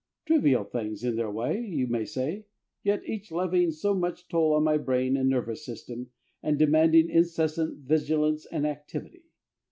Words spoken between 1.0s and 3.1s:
in their way, you may say, yet